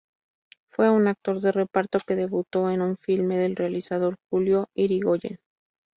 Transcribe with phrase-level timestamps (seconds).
[0.65, 5.37] Fue un actor de reparto que debutó en un filme del realizador Julio Irigoyen.